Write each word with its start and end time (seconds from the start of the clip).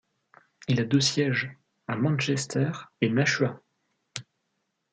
Il 0.67 0.81
a 0.81 0.83
deux 0.83 0.99
sièges, 0.99 1.55
à 1.87 1.95
Manchester 1.95 2.71
et 3.01 3.09
Nashua. 3.11 3.61